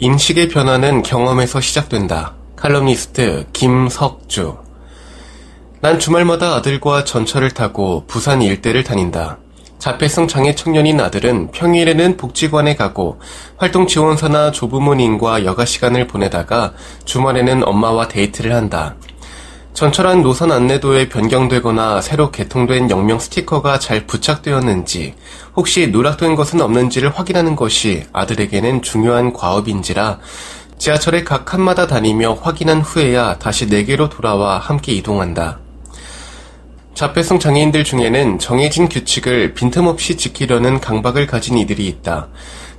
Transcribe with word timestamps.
인식의 0.00 0.48
변화는 0.48 1.02
경험에서 1.02 1.60
시작된다. 1.60 2.34
칼럼니스트 2.54 3.46
김석주 3.52 4.56
난 5.80 5.98
주말마다 5.98 6.54
아들과 6.54 7.02
전철을 7.02 7.50
타고 7.50 8.04
부산 8.06 8.40
일대를 8.40 8.84
다닌다. 8.84 9.38
자폐성 9.80 10.28
장애 10.28 10.54
청년인 10.54 11.00
아들은 11.00 11.50
평일에는 11.50 12.16
복지관에 12.16 12.76
가고 12.76 13.18
활동 13.56 13.88
지원사나 13.88 14.52
조부모님과 14.52 15.44
여가 15.44 15.64
시간을 15.64 16.06
보내다가 16.06 16.74
주말에는 17.04 17.66
엄마와 17.66 18.06
데이트를 18.06 18.54
한다. 18.54 18.94
전철 19.78 20.13
안 20.13 20.22
노선 20.22 20.50
안내도에 20.50 21.08
변경되거나 21.08 22.00
새로 22.00 22.32
개통된 22.32 22.90
역명 22.90 23.20
스티커가 23.20 23.78
잘 23.78 24.08
부착되었는지 24.08 25.14
혹시 25.54 25.86
누락된 25.92 26.34
것은 26.34 26.60
없는지를 26.60 27.16
확인하는 27.16 27.54
것이 27.54 28.02
아들에게는 28.12 28.82
중요한 28.82 29.32
과업인지라 29.32 30.18
지하철의 30.78 31.24
각 31.24 31.44
칸마다 31.44 31.86
다니며 31.86 32.40
확인한 32.42 32.80
후에야 32.80 33.38
다시 33.38 33.66
내게로 33.66 34.08
돌아와 34.08 34.58
함께 34.58 34.90
이동한다. 34.94 35.60
자폐성 36.94 37.38
장애인들 37.38 37.84
중에는 37.84 38.40
정해진 38.40 38.88
규칙을 38.88 39.54
빈틈없이 39.54 40.16
지키려는 40.16 40.80
강박을 40.80 41.28
가진 41.28 41.56
이들이 41.56 41.86
있다. 41.86 42.26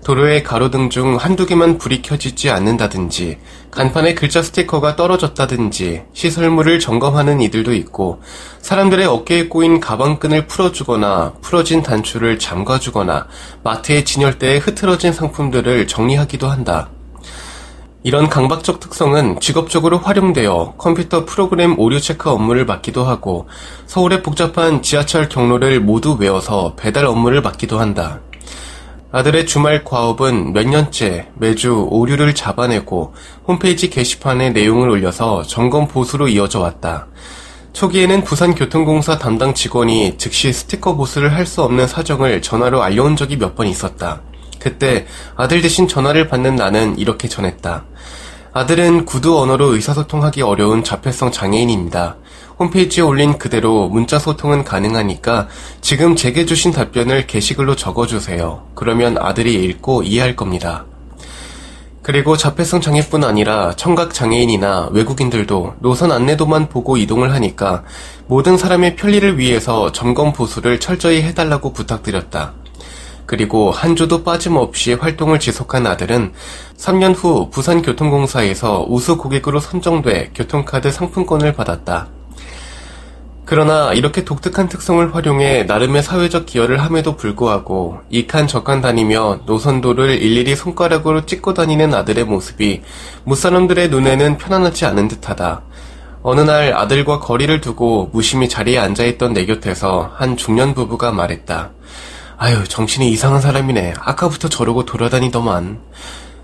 도로의 0.04 0.44
가로등 0.44 0.90
중 0.90 1.18
한두 1.18 1.46
개만 1.46 1.78
불이 1.78 2.02
켜지지 2.02 2.50
않는다든지, 2.50 3.38
간판에 3.70 4.14
글자 4.14 4.42
스티커가 4.42 4.96
떨어졌다든지, 4.96 6.04
시설물을 6.14 6.80
점검하는 6.80 7.42
이들도 7.42 7.74
있고, 7.76 8.22
사람들의 8.62 9.06
어깨에 9.06 9.48
꼬인 9.48 9.80
가방끈을 9.80 10.48
풀어주거나, 10.48 11.34
풀어진 11.42 11.84
단추를 11.84 12.40
잠가주거나, 12.40 13.28
마트의 13.64 14.06
진열대에 14.06 14.58
흐트러진 14.58 15.14
상품들을 15.14 15.88
정리하기도 15.88 16.48
한다. 16.48 16.90
이런 18.02 18.30
강박적 18.30 18.80
특성은 18.80 19.42
직업적으로 19.42 19.98
활용되어 19.98 20.76
컴퓨터 20.78 21.26
프로그램 21.26 21.78
오류 21.78 22.00
체크 22.00 22.30
업무를 22.30 22.66
맡기도 22.66 23.04
하고 23.04 23.50
서울의 23.88 24.24
복잡한 24.24 24.82
지하철 24.82 25.28
경로를 25.28 25.82
모두 25.82 26.14
외워서 26.14 26.76
배달 26.78 27.06
업무를 27.06 27.42
맡기도 27.42 27.78
한다. 27.78 28.22
아들의 29.12 29.48
주말 29.48 29.84
과업은 29.84 30.54
몇 30.54 30.68
년째 30.68 31.30
매주 31.36 31.88
오류를 31.90 32.36
잡아내고 32.36 33.14
홈페이지 33.48 33.90
게시판에 33.90 34.52
내용을 34.52 34.88
올려서 34.88 35.44
점검 35.44 35.88
보수로 35.88 36.28
이어져 36.28 36.60
왔다. 36.60 37.08
초기에는 37.74 38.24
부산교통공사 38.24 39.18
담당 39.18 39.54
직원이 39.56 40.18
즉시 40.18 40.54
스티커 40.54 40.96
보수를 40.96 41.34
할 41.34 41.46
수 41.48 41.64
없는 41.64 41.88
사정을 41.88 42.42
전화로 42.44 42.84
알려온 42.84 43.16
적이 43.16 43.38
몇 43.38 43.56
번 43.56 43.66
있었다. 43.68 44.22
그때 44.60 45.08
아들 45.36 45.62
대신 45.62 45.88
전화를 45.88 46.28
받는 46.28 46.56
나는 46.56 46.98
이렇게 47.00 47.28
전했다. 47.28 47.86
아들은 48.52 49.06
구두 49.06 49.40
언어로 49.40 49.76
의사소통하기 49.76 50.42
어려운 50.42 50.84
자폐성 50.84 51.32
장애인입니다. 51.32 52.18
홈페이지에 52.58 53.04
올린 53.04 53.38
그대로 53.38 53.88
문자 53.88 54.18
소통은 54.18 54.64
가능하니까 54.64 55.48
지금 55.82 56.16
제게 56.16 56.46
주신 56.46 56.72
답변을 56.72 57.28
게시글로 57.28 57.76
적어주세요. 57.76 58.64
그러면 58.74 59.18
아들이 59.18 59.54
읽고 59.66 60.04
이해할 60.04 60.36
겁니다. 60.36 60.86
그리고 62.02 62.36
자폐성 62.36 62.82
장애뿐 62.82 63.24
아니라 63.24 63.76
청각 63.76 64.16
장애인이나 64.16 64.90
외국인들도 64.94 65.76
노선 65.80 66.12
안내도만 66.12 66.70
보고 66.70 66.98
이동을 66.98 67.32
하니까 67.34 67.84
모든 68.26 68.58
사람의 68.58 68.96
편리를 68.96 69.38
위해서 69.38 69.92
점검 69.92 70.34
보수를 70.34 70.80
철저히 70.80 71.22
해달라고 71.22 71.72
부탁드렸다. 71.72 72.54
그리고 73.30 73.70
한 73.70 73.96
주도 73.96 74.24
빠짐없이 74.24 74.94
활동을 74.94 75.40
지속한 75.40 75.86
아들은 75.86 76.34
3년 76.78 77.14
후 77.16 77.52
부산교통공사에서 77.52 78.88
우수 78.90 79.20
고객으로 79.20 79.60
선정돼 79.60 80.32
교통카드 80.34 80.92
상품권을 80.92 81.54
받았다. 81.54 82.08
그러나 83.46 83.94
이렇게 83.94 84.26
독특한 84.26 84.68
특성을 84.68 85.14
활용해 85.14 85.66
나름의 85.66 86.02
사회적 86.02 86.48
기여를 86.48 86.82
함에도 86.82 87.16
불구하고 87.16 88.00
이칸 88.10 88.48
저칸 88.48 88.82
다니며 88.82 89.42
노선도를 89.46 90.24
일일이 90.24 90.56
손가락으로 90.56 91.28
찍고 91.28 91.54
다니는 91.54 91.94
아들의 91.94 92.24
모습이 92.24 92.82
무사람들의 93.26 93.90
눈에는 93.90 94.40
편안하지 94.40 94.88
않은 94.88 95.08
듯하다. 95.08 95.62
어느 96.24 96.42
날 96.42 96.74
아들과 96.74 97.20
거리를 97.20 97.62
두고 97.62 98.10
무심히 98.12 98.50
자리에 98.50 98.80
앉아있던 98.80 99.34
내 99.34 99.46
곁에서 99.46 100.10
한 100.16 100.36
중년 100.36 100.74
부부가 100.74 101.12
말했다. 101.12 101.74
아유, 102.42 102.66
정신이 102.66 103.12
이상한 103.12 103.42
사람이네. 103.42 103.96
아까부터 104.00 104.48
저러고 104.48 104.86
돌아다니더만. 104.86 105.78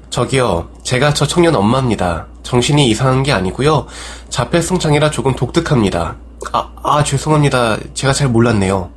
저기요, 0.09 0.67
제가 0.83 1.13
저 1.13 1.25
청년 1.25 1.55
엄마입니다. 1.55 2.27
정신이 2.43 2.89
이상한 2.89 3.23
게 3.23 3.31
아니고요. 3.31 3.87
자폐성 4.27 4.77
장애라 4.77 5.09
조금 5.09 5.37
독특합니다. 5.37 6.17
아, 6.51 6.69
아, 6.83 7.01
죄송합니다. 7.05 7.77
제가 7.93 8.11
잘 8.11 8.27
몰랐네요. 8.27 8.89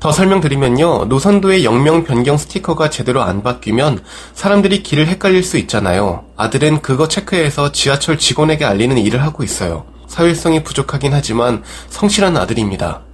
더 0.00 0.12
설명드리면요. 0.12 1.06
노선도의 1.06 1.64
영명 1.64 2.04
변경 2.04 2.36
스티커가 2.36 2.90
제대로 2.90 3.22
안 3.22 3.42
바뀌면 3.42 4.04
사람들이 4.34 4.82
길을 4.82 5.06
헷갈릴 5.06 5.42
수 5.42 5.56
있잖아요. 5.56 6.26
아들은 6.36 6.82
그거 6.82 7.08
체크해서 7.08 7.72
지하철 7.72 8.18
직원에게 8.18 8.66
알리는 8.66 8.98
일을 8.98 9.22
하고 9.22 9.44
있어요. 9.44 9.86
사회성이 10.06 10.62
부족하긴 10.62 11.14
하지만 11.14 11.64
성실한 11.88 12.36
아들입니다. 12.36 13.07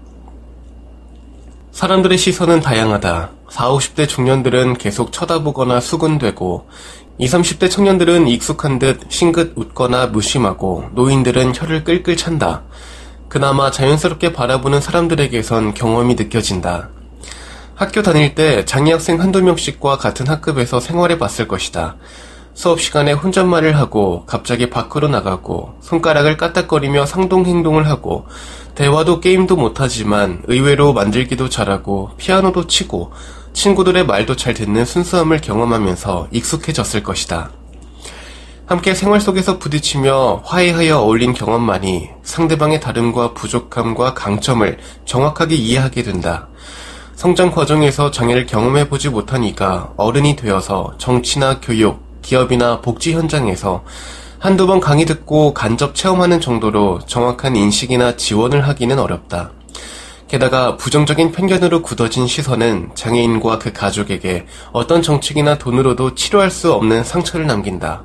사람들의 1.75 2.17
시선은 2.17 2.61
다양하다. 2.61 3.31
40, 3.51 3.97
50대 3.97 4.09
중년들은 4.09 4.75
계속 4.75 5.11
쳐다보거나 5.11 5.81
수군되고 5.81 6.69
20, 7.19 7.41
30대 7.41 7.69
청년들은 7.69 8.29
익숙한 8.29 8.79
듯 8.79 9.01
싱긋 9.09 9.55
웃거나 9.57 10.07
무심하고 10.07 10.91
노인들은 10.95 11.53
혀를 11.53 11.83
끌끌 11.83 12.17
찬다. 12.17 12.62
그나마 13.29 13.73
자연스럽게 13.73 14.33
바라보는 14.33 14.81
사람들에게선 14.81 15.75
경험이 15.75 16.15
느껴진다. 16.15 16.91
학교 17.75 18.03
다닐 18.03 18.37
때 18.37 18.65
장애 18.65 18.93
학생 18.93 19.21
한두 19.21 19.43
명씩과 19.43 19.99
같은 19.99 20.29
학급에서 20.29 20.79
생활해 20.79 21.19
봤을 21.19 21.49
것이다. 21.49 21.97
수업 22.55 22.81
시간에 22.81 23.13
혼잣말을 23.13 23.77
하고 23.77 24.25
갑자기 24.27 24.71
밖으로 24.71 25.09
나가고 25.09 25.75
손가락을 25.81 26.37
까딱거리며 26.37 27.05
상동 27.05 27.47
행동을 27.47 27.89
하고 27.89 28.27
대화도 28.77 29.21
게임도 29.21 29.57
못하지만 29.57 30.43
의외로 30.47 30.93
만들기도 30.93 31.49
잘하고 31.49 32.11
피아노도 32.17 32.69
치고 32.69 33.12
친구들의 33.53 34.06
말도 34.06 34.37
잘 34.37 34.55
듣는 34.55 34.85
순수함을 34.85 35.41
경험하면서 35.41 36.29
익숙해졌을 36.31 37.03
것이다. 37.03 37.51
함께 38.67 38.95
생활 38.95 39.21
속에서 39.21 39.59
부딪히며 39.59 40.43
화해하여 40.45 40.99
어울린 40.99 41.35
경험만이 41.35 42.11
상대방의 42.23 42.81
다름과 42.81 43.35
부족함과 43.35 44.15
강점을 44.15 44.79
정확하게 45.05 45.55
이해하게 45.55 46.03
된다. 46.03 46.49
성장 47.15 47.50
과정에서 47.50 48.11
장애를 48.11 48.47
경험해보지 48.47 49.11
이가 49.45 49.93
어른이 49.97 50.37
되어서 50.37 50.95
정치나 50.99 51.61
교육, 51.61 52.04
기업이나 52.25 52.81
복지 52.81 53.12
현장에서 53.12 53.85
한두 54.38 54.67
번 54.67 54.81
강의 54.81 55.05
듣고 55.05 55.55
간접 55.55 55.94
체험하는 55.94 56.41
정도로 56.41 57.00
정확한 57.06 57.55
인식이나 57.55 58.17
지원을 58.17 58.67
하기는 58.67 58.99
어렵다. 58.99 59.53
게다가 60.26 60.76
부정적인 60.76 61.32
편견으로 61.32 61.82
굳어진 61.82 62.26
시선은 62.26 62.91
장애인과 62.94 63.59
그 63.59 63.73
가족에게 63.73 64.47
어떤 64.73 65.03
정책이나 65.03 65.59
돈으로도 65.59 66.15
치료할 66.15 66.50
수 66.50 66.73
없는 66.73 67.05
상처를 67.05 67.47
남긴다. 67.47 68.03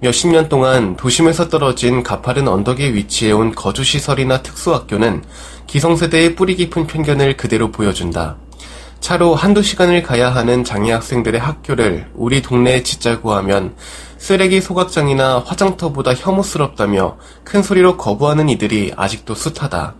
몇십 0.00 0.30
년 0.30 0.48
동안 0.48 0.96
도심에서 0.96 1.48
떨어진 1.48 2.02
가파른 2.02 2.48
언덕에 2.48 2.92
위치해온 2.94 3.54
거주시설이나 3.54 4.42
특수학교는 4.42 5.22
기성세대의 5.66 6.34
뿌리 6.34 6.56
깊은 6.56 6.86
편견을 6.86 7.36
그대로 7.36 7.70
보여준다. 7.70 8.36
차로 9.00 9.34
한두 9.34 9.62
시간을 9.62 10.02
가야 10.02 10.34
하는 10.34 10.64
장애 10.64 10.92
학생들의 10.92 11.40
학교를 11.40 12.06
우리 12.14 12.40
동네에 12.42 12.82
짓자고 12.82 13.32
하면 13.34 13.74
쓰레기 14.16 14.60
소각장이나 14.60 15.42
화장터보다 15.44 16.14
혐오스럽다며 16.14 17.18
큰 17.44 17.62
소리로 17.62 17.96
거부하는 17.96 18.48
이들이 18.48 18.92
아직도 18.96 19.34
숱하다. 19.34 19.94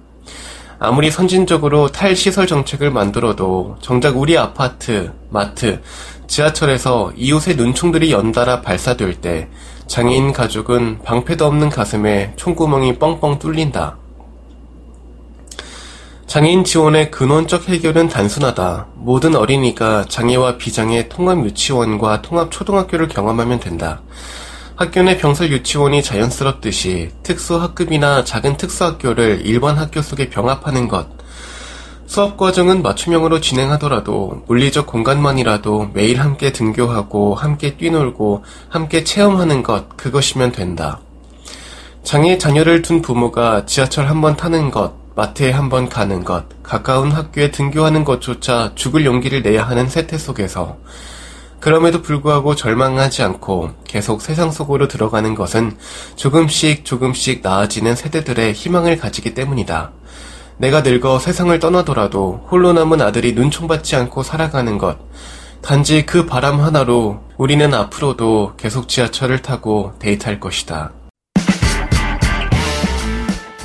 아무리 0.79 1.11
선진적으로 1.11 1.89
탈시설 1.89 2.47
정책을 2.47 2.91
만들어도 2.91 3.77
정작 3.81 4.17
우리 4.17 4.37
아파트, 4.37 5.13
마트, 5.31 5.81
지하철에서 6.27 7.13
이웃의 7.17 7.57
눈총들이 7.57 8.13
연달아 8.13 8.63
발사될 8.63 9.21
때 9.21 9.49
장애인 9.87 10.33
가족은 10.33 11.01
방패도 11.03 11.45
없는 11.45 11.69
가슴에 11.69 12.33
총구멍이 12.37 12.99
뻥뻥 12.99 13.39
뚫린다. 13.39 13.99
장애인 16.35 16.65
지원의 16.65 17.13
근원적 17.13 17.69
해결은 17.69 18.09
단순하다. 18.09 18.89
모든 18.97 19.37
어린이가 19.37 20.07
장애와 20.09 20.57
비장애 20.57 21.09
통합 21.09 21.39
유치원과 21.45 22.23
통합 22.23 22.51
초등학교를 22.51 23.07
경험하면 23.07 23.61
된다. 23.61 24.03
학교 24.75 25.01
내 25.03 25.17
병설 25.17 25.53
유치원이 25.53 26.03
자연스럽듯이 26.03 27.11
특수 27.23 27.55
학급이나 27.55 28.25
작은 28.25 28.57
특수학교를 28.57 29.43
일반 29.45 29.79
학교 29.79 30.03
속에 30.03 30.29
병합하는 30.29 30.89
것. 30.89 31.07
수업 32.07 32.37
과정은 32.37 32.83
맞춤형으로 32.83 33.41
진행하더라도 33.41 34.43
물리적 34.49 34.89
공간만이라도 34.89 35.91
매일 35.95 36.19
함께 36.19 36.51
등교하고 36.51 37.37
함께 37.37 37.77
뛰놀고 37.77 38.43
함께 38.69 39.05
체험하는 39.05 39.63
것, 39.63 39.97
그것이면 39.97 40.51
된다. 40.51 40.99
장애 42.03 42.39
자녀를 42.39 42.83
둔 42.83 43.03
부모가 43.03 43.67
지하철 43.67 44.09
한 44.09 44.21
번 44.21 44.37
타는 44.37 44.73
것, 44.73 45.04
마트에 45.17 45.51
한번 45.51 45.89
가는 45.89 46.25
것, 46.25 46.45
가까운 46.63 47.13
학교에 47.13 47.51
등교하는 47.51 48.05
것조차 48.05 48.73
죽을 48.75 49.05
용기를 49.05 49.43
내야 49.43 49.63
하는 49.63 49.89
세태 49.89 50.19
속에서 50.19 50.79
그럼에도 51.61 52.03
불구하고 52.03 52.55
절망하지 52.55 53.23
않고 53.23 53.71
계속 53.85 54.21
세상 54.21 54.51
속으로 54.51 54.87
들어가는 54.87 55.35
것은 55.35 55.77
조금씩 56.15 56.85
조금씩 56.85 57.41
나아지는 57.43 57.97
세대들의 57.97 58.53
희망을 58.53 58.99
가지기 58.99 59.33
때문이다. 59.33 59.93
내가 60.59 60.83
늙어 60.83 61.19
세상을 61.19 61.59
떠나더라도 61.59 62.47
홀로 62.51 62.73
남은 62.73 63.01
아들이 63.01 63.33
눈총받지 63.33 63.97
않고 63.97 64.23
살아가는 64.23 64.77
것. 64.77 64.99
단지 65.63 66.05
그 66.05 66.27
바람 66.27 66.61
하나로 66.61 67.23
우리는 67.39 67.73
앞으로도 67.73 68.55
계속 68.59 68.87
지하철을 68.87 69.41
타고 69.41 69.95
데이트할 69.99 70.41
것이다. 70.41 70.93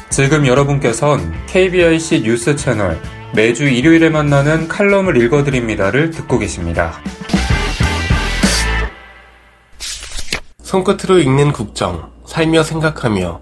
지금 0.10 0.48
여러분께선 0.48 1.46
KBIC 1.46 2.24
뉴스 2.24 2.56
채널 2.56 3.00
매주 3.34 3.66
일요일에 3.66 4.10
만나는 4.10 4.68
칼럼을 4.68 5.22
읽어드립니다를 5.22 6.10
듣고 6.10 6.40
계십니다. 6.40 7.00
손끝으로 10.64 11.20
읽는 11.20 11.54
국정, 11.54 12.12
살며 12.26 12.64
생각하며 12.64 13.40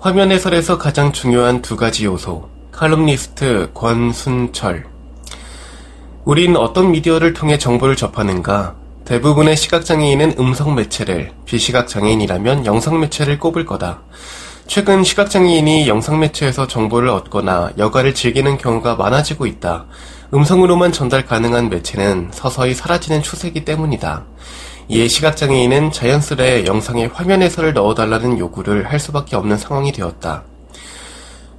화면 0.00 0.30
해설에서 0.30 0.76
가장 0.76 1.12
중요한 1.12 1.62
두 1.62 1.76
가지 1.76 2.04
요소, 2.04 2.48
칼럼니스트 2.72 3.70
권순철. 3.72 4.84
우린 6.24 6.56
어떤 6.56 6.92
미디어를 6.92 7.32
통해 7.32 7.56
정보를 7.56 7.96
접하는가? 7.96 8.76
대부분의 9.06 9.56
시각장애인은 9.56 10.34
음성 10.38 10.74
매체를, 10.74 11.32
비시각장애인이라면 11.46 12.66
영상 12.66 13.00
매체를 13.00 13.38
꼽을 13.38 13.64
거다. 13.64 14.02
최근 14.66 15.02
시각장애인이 15.04 15.88
영상 15.88 16.18
매체에서 16.20 16.66
정보를 16.66 17.08
얻거나 17.08 17.72
여가를 17.78 18.14
즐기는 18.14 18.56
경우가 18.56 18.94
많아지고 18.94 19.46
있다. 19.46 19.86
음성으로만 20.32 20.92
전달 20.92 21.26
가능한 21.26 21.68
매체는 21.68 22.30
서서히 22.32 22.72
사라지는 22.74 23.22
추세이기 23.22 23.64
때문이다. 23.64 24.24
이에 24.88 25.08
시각장애인은 25.08 25.92
자연스레 25.92 26.64
영상에 26.66 27.06
화면 27.12 27.42
해설을 27.42 27.74
넣어달라는 27.74 28.38
요구를 28.38 28.90
할 28.90 28.98
수밖에 28.98 29.36
없는 29.36 29.58
상황이 29.58 29.92
되었다. 29.92 30.44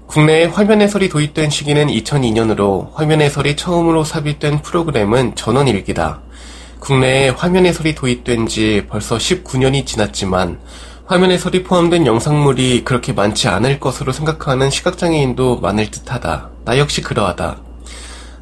국내에 0.08 0.46
화면 0.46 0.82
해설이 0.82 1.10
도입된 1.10 1.50
시기는 1.50 1.88
2002년으로 1.88 2.94
화면 2.94 3.22
해설이 3.22 3.56
처음으로 3.56 4.04
삽입된 4.04 4.62
프로그램은 4.62 5.36
전원일기다. 5.36 6.22
국내에 6.80 7.30
화면 7.30 7.66
해설이 7.66 7.96
도입된 7.96 8.48
지 8.48 8.86
벌써 8.90 9.18
19년이 9.18 9.86
지났지만 9.86 10.60
화면 11.06 11.32
해설이 11.32 11.64
포함된 11.64 12.06
영상물이 12.06 12.86
그렇게 12.86 13.12
많지 13.14 13.48
않을 13.50 13.80
것으로 13.80 14.12
생각하는 14.14 14.70
시각장애인도 14.70 15.60
많을 15.60 15.92
듯하다. 15.92 16.50
나 16.64 16.78
역시 16.78 17.02
그러하다. 17.02 17.58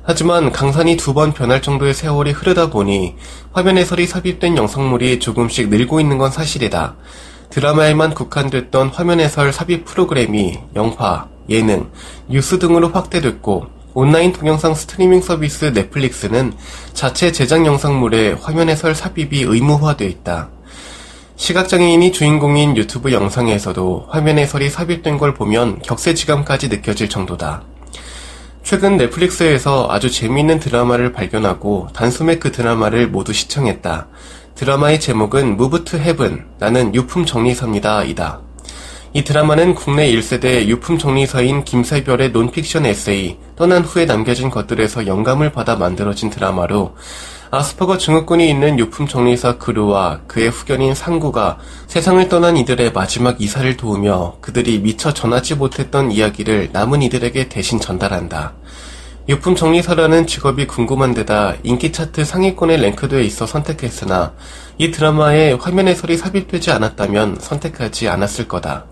하지만 0.04 0.52
강산이 0.52 0.98
두 0.98 1.14
번 1.14 1.34
변할 1.34 1.62
정도의 1.62 1.94
세월이 1.94 2.32
흐르다 2.32 2.70
보니 2.70 3.16
화면 3.52 3.78
해설이 3.78 4.06
삽입된 4.08 4.58
영상물이 4.58 5.20
조금씩 5.20 5.70
늘고 5.70 6.00
있는 6.00 6.18
건 6.18 6.32
사실이다. 6.32 6.96
드라마에만 7.50 8.14
국한됐던 8.14 8.90
화면 8.90 9.20
해설 9.20 9.52
삽입 9.52 9.86
프로그램이 9.86 10.60
영화, 10.76 11.28
예능, 11.50 11.90
뉴스 12.30 12.60
등으로 12.60 12.90
확대됐고 12.90 13.66
온라인 13.94 14.32
동영상 14.32 14.74
스트리밍 14.74 15.22
서비스 15.22 15.66
넷플릭스는 15.66 16.54
자체 16.94 17.32
제작 17.32 17.66
영상물에 17.66 18.38
화면 18.40 18.70
해설 18.70 18.96
삽입이 18.96 19.42
의무화되어 19.42 20.08
있다. 20.08 20.50
시각장애인이 21.42 22.12
주인공인 22.12 22.78
유튜브 22.78 23.12
영상에서도 23.12 24.06
화면 24.10 24.38
해설이 24.38 24.70
삽입된 24.70 25.18
걸 25.18 25.34
보면 25.34 25.80
격세지감까지 25.80 26.68
느껴질 26.68 27.10
정도다. 27.10 27.64
최근 28.62 28.96
넷플릭스에서 28.98 29.88
아주 29.90 30.12
재미있는 30.12 30.60
드라마를 30.60 31.14
발견하고 31.14 31.88
단숨에 31.96 32.38
그 32.38 32.52
드라마를 32.52 33.08
모두 33.08 33.34
시청했다. 33.34 34.08
드라마의 34.54 35.00
제목은 35.00 35.58
Move 35.58 35.84
to 35.84 35.98
Heaven, 35.98 36.46
나는 36.60 36.94
유품 36.94 37.26
정리사입니다. 37.26 38.04
이다. 38.04 38.42
이 39.14 39.24
드라마는 39.24 39.74
국내 39.74 40.12
1세대 40.12 40.68
유품 40.68 41.00
정리사인 41.00 41.64
김새별의 41.64 42.34
논픽션 42.34 42.86
에세이, 42.86 43.38
떠난 43.56 43.82
후에 43.82 44.06
남겨진 44.06 44.52
것들에서 44.52 45.08
영감을 45.08 45.52
받아 45.52 45.76
만들어진 45.76 46.30
드라마로 46.30 46.94
아스퍼거 47.54 47.98
증후군이 47.98 48.50
있는 48.50 48.80
유품 48.80 49.08
정리사 49.08 49.58
그루와 49.58 50.22
그의 50.26 50.50
후견인 50.50 50.96
상구가 50.96 51.58
세상을 51.88 52.30
떠난 52.30 52.56
이들의 52.56 52.94
마지막 52.94 53.42
이사를 53.42 53.76
도우며 53.76 54.38
그들이 54.40 54.80
미처 54.80 55.14
전하지 55.14 55.56
못했던 55.56 56.12
이야기를 56.12 56.70
남은 56.72 57.02
이들에게 57.02 57.50
대신 57.50 57.82
전달한다. 57.82 58.54
유품 59.28 59.56
정리사라는 59.56 60.28
직업이 60.28 60.66
궁금한 60.66 61.14
데다 61.14 61.56
인기 61.64 61.92
차트 61.92 62.24
상위권에 62.24 62.78
랭크되어 62.78 63.20
있어 63.20 63.46
선택했으나 63.46 64.32
이 64.78 64.90
드라마에 64.92 65.52
화면 65.52 65.90
해설이 65.90 66.16
삽입되지 66.16 66.72
않았다면 66.72 67.40
선택하지 67.42 68.08
않았을 68.08 68.48
거다. 68.48 68.91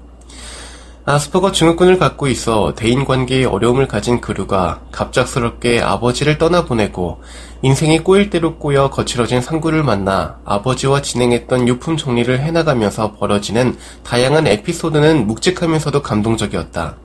아스퍼거 1.06 1.52
증후군을 1.54 1.98
갖고 1.98 2.28
있어 2.28 2.74
대인 2.76 3.04
관계에 3.04 3.46
어려움을 3.46 3.88
가진 3.88 4.22
그루가 4.22 4.82
갑작스럽게 4.92 5.82
아버지를 5.82 6.38
떠나보내고 6.38 7.22
인생이 7.62 8.00
꼬일 8.00 8.30
대로 8.30 8.58
꼬여 8.58 8.90
거칠어진 8.90 9.42
상구를 9.42 9.84
만나 9.84 10.40
아버지와 10.46 11.02
진행했던 11.02 11.68
유품 11.68 11.98
정리를 11.98 12.40
해나가면서 12.40 13.14
벌어지는 13.14 13.78
다양한 14.04 14.46
에피소드는 14.48 15.26
묵직하면서도 15.26 16.02
감동적이었다. 16.02 16.98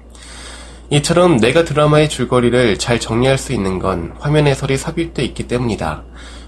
이처럼 0.90 1.38
내가 1.38 1.64
드라마의 1.64 2.08
줄거리를 2.08 2.78
잘 2.78 3.00
정리할 3.00 3.38
수 3.38 3.52
있는 3.52 3.78
건 3.78 4.12
화면 4.18 4.46
해설이 4.46 4.76
삽입돼 4.76 5.24
있기 5.24 5.48
때문이다. 5.48 6.02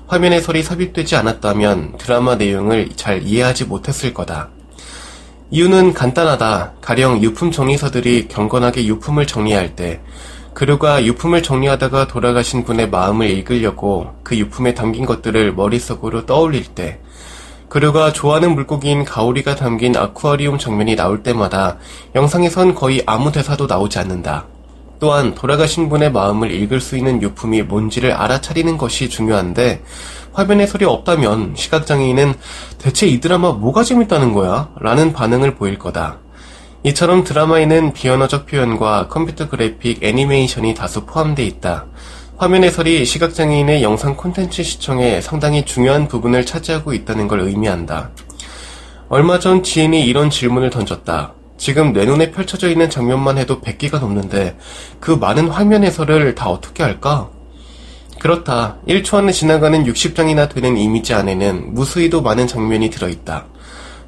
화면 0.09 0.33
해설이 0.35 0.62
삽입되지 0.62 1.17
않았다면 1.17 1.97
드라마 1.99 2.37
내용을 2.37 2.91
잘 2.97 3.23
이해하지 3.23 3.65
못했을 3.65 4.12
거다. 4.12 4.50
이유는 5.50 5.95
간단하다. 5.95 6.73
가령 6.81 7.23
유품 7.23 7.53
정리사들이 7.53 8.26
경건하게 8.26 8.85
유품을 8.87 9.29
정리할 9.29 9.76
때 9.76 10.00
그루가 10.55 11.05
유품을 11.05 11.45
정리하다가 11.45 12.09
돌아가신 12.09 12.65
분의 12.65 12.91
마음을 12.91 13.31
읽으려고 13.31 14.15
그 14.25 14.37
유품에 14.37 14.75
담긴 14.75 15.07
것들을 15.07 15.55
머릿속으로 15.55 16.26
떠올릴 16.26 16.65
때 16.65 16.99
그루가 17.69 18.12
좋아하는 18.12 18.55
물고기인 18.55 19.05
가오리가 19.05 19.55
담긴 19.55 19.97
아쿠아리움 19.97 20.59
장면이 20.59 20.97
나올 20.97 21.23
때마다 21.23 21.79
영상에선 22.17 22.75
거의 22.75 23.03
아무 23.07 23.31
대사도 23.31 23.67
나오지 23.67 24.00
않는다. 24.00 24.47
또한 24.99 25.35
돌아가신 25.35 25.88
분의 25.88 26.11
마음을 26.11 26.50
읽을 26.50 26.81
수 26.81 26.97
있는 26.97 27.23
유품이 27.23 27.62
뭔지를 27.62 28.12
알아차리는 28.12 28.79
것이 28.79 29.09
중요한데 29.09 29.83
화면에 30.37 30.66
소리 30.66 30.85
없다면 30.85 31.55
시각장애인은 31.57 32.35
대체 32.76 33.07
이 33.07 33.21
드라마 33.21 33.52
뭐가 33.52 33.83
재밌다는 33.83 34.35
거야? 34.35 34.69
라는 34.78 35.14
반응을 35.14 35.55
보일 35.55 35.78
거다. 35.78 36.19
이처럼 36.83 37.25
드라마에는 37.25 37.95
비언어적 37.95 38.45
표현과 38.45 39.09
컴퓨터 39.09 39.49
그래픽, 39.49 40.05
애니메이션이 40.05 40.75
다수 40.75 41.07
포함되어 41.07 41.47
있다. 41.47 41.87
화면 42.37 42.64
해설이 42.64 43.07
시각장애인의 43.07 43.83
영상 43.83 44.14
콘텐츠 44.14 44.62
시청에 44.62 45.23
상당히 45.23 45.64
중요한 45.64 46.07
부분을 46.07 46.45
차지하고 46.45 46.93
있다는 46.93 47.28
걸 47.28 47.40
의미한다. 47.40 48.11
얼마 49.09 49.38
전 49.38 49.62
지인이 49.62 50.05
이런 50.05 50.28
질문을 50.28 50.69
던졌다. 50.69 51.33
지금 51.57 51.95
내 51.95 52.05
눈에 52.05 52.31
펼쳐져 52.31 52.69
있는 52.69 52.90
장면만 52.90 53.38
해도 53.38 53.62
100개가 53.62 54.00
넘는데 54.00 54.59
그 55.00 55.12
많은 55.12 55.49
화면 55.49 55.83
해설을 55.83 56.35
다 56.35 56.50
어떻게 56.50 56.83
할까? 56.83 57.31
그렇다. 58.19 58.77
1초 58.89 59.15
안에 59.19 59.33
지나가는 59.33 59.85
60장이나 59.85 60.53
되는 60.53 60.77
이미지 60.77 61.15
안에는 61.15 61.75
무수히도 61.75 62.23
많은 62.23 62.47
장면이 62.47 62.91
들어있다. 62.91 63.47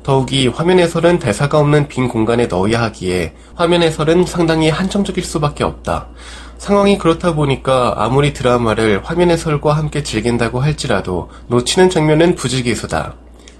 더욱이 0.03 0.49
화면 0.49 0.79
해설은 0.79 1.19
대사가 1.19 1.59
없는 1.59 1.89
빈 1.89 2.09
공간에 2.09 2.47
넣어야 2.47 2.81
하기에 2.83 3.35
화면 3.55 3.83
해설은 3.83 4.25
상당히 4.25 4.71
한정적일 4.71 5.23
수밖에 5.23 5.65
없다. 5.65 6.09
상황이 6.57 6.99
그렇다 6.99 7.35
보니까 7.35 7.95
아무리 7.99 8.33
드라마를 8.33 9.03
화면 9.05 9.31
해설과 9.31 9.75
함께 9.75 10.03
즐긴다고 10.03 10.61
할지라도 10.61 11.29
놓치는 11.49 11.91
장면은 11.91 12.35
부지기수다. 12.35 13.15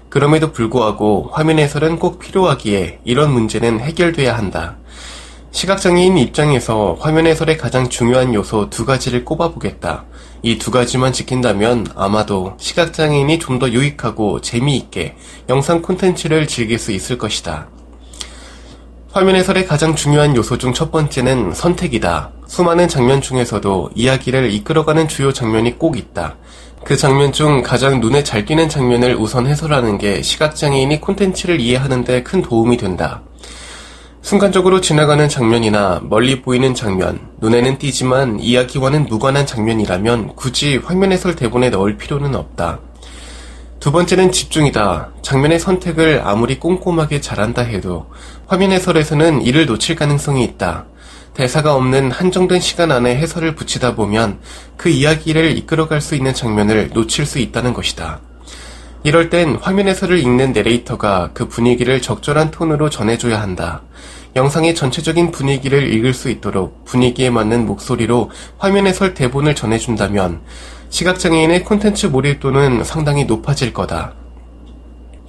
그럼에도 0.09 0.51
불구하고 0.51 1.29
화면 1.31 1.59
해설은 1.59 1.99
꼭 1.99 2.17
필요하기에 2.17 3.01
이런 3.03 3.31
문제는 3.31 3.79
해결돼야 3.79 4.35
한다. 4.35 4.77
시각장애인 5.51 6.17
입장에서 6.17 6.95
화면 6.99 7.25
해설의 7.27 7.57
가장 7.57 7.89
중요한 7.89 8.33
요소 8.33 8.69
두 8.69 8.85
가지를 8.85 9.25
꼽아보겠다. 9.25 10.05
이 10.41 10.57
두 10.57 10.71
가지만 10.71 11.11
지킨다면 11.11 11.85
아마도 11.95 12.53
시각장애인이 12.57 13.39
좀 13.39 13.59
더 13.59 13.69
유익하고 13.69 14.39
재미있게 14.41 15.15
영상 15.49 15.81
콘텐츠를 15.81 16.47
즐길 16.47 16.79
수 16.79 16.91
있을 16.93 17.17
것이다. 17.17 17.67
화면 19.11 19.35
해설의 19.35 19.65
가장 19.65 19.95
중요한 19.95 20.35
요소 20.35 20.57
중 20.59 20.71
첫 20.73 20.91
번째는 20.91 21.53
선택이다. 21.53 22.31
수많은 22.47 22.87
장면 22.87 23.19
중에서도 23.21 23.89
이야기를 23.95 24.53
이끌어가는 24.53 25.07
주요 25.09 25.33
장면이 25.33 25.77
꼭 25.77 25.97
있다. 25.97 26.37
그 26.85 26.95
장면 26.95 27.33
중 27.33 27.61
가장 27.61 27.99
눈에 27.99 28.23
잘 28.23 28.45
띄는 28.45 28.69
장면을 28.69 29.15
우선 29.15 29.45
해설하는 29.47 29.97
게 29.97 30.21
시각장애인이 30.21 31.01
콘텐츠를 31.01 31.59
이해하는데 31.59 32.23
큰 32.23 32.41
도움이 32.41 32.77
된다. 32.77 33.23
순간적으로 34.21 34.81
지나가는 34.81 35.27
장면이나 35.27 36.01
멀리 36.03 36.41
보이는 36.41 36.75
장면, 36.75 37.19
눈에는 37.39 37.77
띄지만 37.77 38.39
이야기와는 38.39 39.05
무관한 39.05 39.45
장면이라면 39.45 40.35
굳이 40.35 40.77
화면 40.77 41.11
해설 41.11 41.35
대본에 41.35 41.69
넣을 41.69 41.97
필요는 41.97 42.35
없다. 42.35 42.79
두 43.79 43.93
번째는 43.93 44.31
집중이다. 44.33 45.13
장면의 45.21 45.57
선택을 45.57 46.21
아무리 46.23 46.59
꼼꼼하게 46.59 47.21
잘한다 47.21 47.61
해도 47.61 48.07
화면 48.45 48.71
해설에서는 48.73 49.41
이를 49.41 49.65
놓칠 49.65 49.95
가능성이 49.95 50.43
있다. 50.43 50.85
대사가 51.33 51.73
없는 51.75 52.11
한정된 52.11 52.59
시간 52.59 52.91
안에 52.91 53.15
해설을 53.15 53.55
붙이다 53.55 53.95
보면 53.95 54.39
그 54.75 54.89
이야기를 54.89 55.57
이끌어갈 55.57 56.01
수 56.01 56.15
있는 56.15 56.33
장면을 56.33 56.89
놓칠 56.93 57.25
수 57.25 57.39
있다는 57.39 57.73
것이다. 57.73 58.19
이럴 59.03 59.29
땐 59.29 59.57
화면 59.61 59.87
해설을 59.87 60.19
읽는 60.19 60.51
내레이터가 60.51 61.31
그 61.33 61.47
분위기를 61.47 62.01
적절한 62.01 62.51
톤으로 62.51 62.89
전해줘야 62.89 63.41
한다. 63.41 63.81
영상의 64.35 64.75
전체적인 64.75 65.31
분위기를 65.31 65.91
읽을 65.93 66.13
수 66.13 66.29
있도록 66.29 66.85
분위기에 66.85 67.29
맞는 67.29 67.65
목소리로 67.65 68.29
화면 68.57 68.87
해설 68.87 69.13
대본을 69.13 69.55
전해준다면 69.55 70.41
시각장애인의 70.89 71.63
콘텐츠 71.63 72.07
몰입도는 72.07 72.83
상당히 72.83 73.25
높아질 73.25 73.73
거다. 73.73 74.13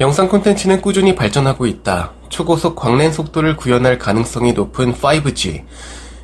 영상 0.01 0.29
콘텐츠는 0.29 0.81
꾸준히 0.81 1.15
발전하고 1.15 1.67
있다. 1.67 2.13
초고속 2.29 2.75
광랜 2.75 3.13
속도를 3.13 3.57
구현할 3.57 3.99
가능성이 3.99 4.53
높은 4.53 4.95
5G, 4.95 5.65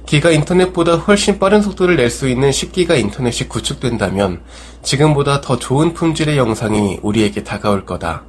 기가 0.07 0.31
인터넷보다 0.31 0.97
훨씬 0.97 1.39
빠른 1.39 1.61
속도를 1.61 1.97
낼 1.97 2.11
수 2.11 2.29
있는 2.29 2.51
10기가 2.51 2.99
인터넷이 2.99 3.49
구축된다면 3.49 4.41
지금보다 4.83 5.41
더 5.41 5.59
좋은 5.59 5.93
품질의 5.95 6.39
영상이 6.39 7.01
우리에게 7.03 7.43
다가올 7.43 7.85
거다. 7.85 8.25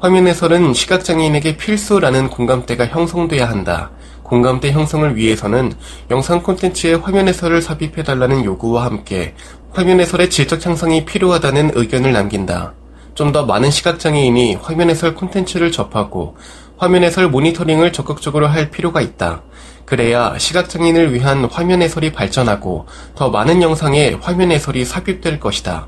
화면 0.00 0.26
해설은 0.26 0.74
시각장애인에게 0.74 1.56
필수라는 1.56 2.28
공감대가 2.28 2.86
형성돼야 2.86 3.48
한다. 3.48 3.92
공감대 4.24 4.72
형성을 4.72 5.16
위해서는 5.16 5.72
영상 6.10 6.42
콘텐츠에 6.42 6.94
화면 6.94 7.28
해설을 7.28 7.62
삽입해달라는 7.62 8.44
요구와 8.44 8.84
함께 8.84 9.34
화면 9.70 10.00
해설의 10.00 10.30
질적 10.30 10.66
향상이 10.66 11.04
필요하다는 11.04 11.72
의견을 11.74 12.12
남긴다. 12.12 12.74
좀 13.14 13.32
더 13.32 13.44
많은 13.46 13.70
시각장애인이 13.70 14.56
화면 14.56 14.90
해설 14.90 15.14
콘텐츠를 15.14 15.72
접하고 15.72 16.36
화면 16.76 17.04
해설 17.04 17.28
모니터링을 17.28 17.92
적극적으로 17.92 18.46
할 18.46 18.70
필요가 18.70 19.00
있다. 19.00 19.42
그래야 19.84 20.36
시각장애인을 20.38 21.14
위한 21.14 21.44
화면 21.44 21.82
해설이 21.82 22.12
발전하고 22.12 22.86
더 23.14 23.30
많은 23.30 23.62
영상에 23.62 24.16
화면 24.20 24.50
해설이 24.50 24.84
삽입될 24.84 25.40
것이다. 25.40 25.86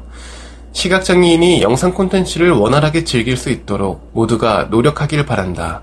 시각장애인이 0.73 1.63
영상 1.63 1.93
콘텐츠를 1.93 2.51
원활하게 2.51 3.05
즐길 3.05 3.37
수 3.37 3.51
있도록 3.51 4.11
모두가 4.13 4.69
노력하길 4.71 5.25
바란다. 5.25 5.83